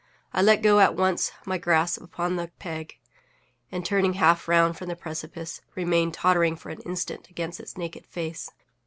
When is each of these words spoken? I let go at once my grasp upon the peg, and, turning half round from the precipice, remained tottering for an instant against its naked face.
I 0.33 0.41
let 0.41 0.63
go 0.63 0.79
at 0.79 0.95
once 0.95 1.31
my 1.45 1.59
grasp 1.59 2.01
upon 2.01 2.35
the 2.35 2.49
peg, 2.57 2.97
and, 3.71 3.85
turning 3.85 4.13
half 4.13 4.47
round 4.47 4.75
from 4.75 4.87
the 4.87 4.95
precipice, 4.95 5.61
remained 5.75 6.15
tottering 6.15 6.55
for 6.55 6.71
an 6.71 6.79
instant 6.81 7.29
against 7.29 7.59
its 7.59 7.77
naked 7.77 8.07
face. 8.07 8.49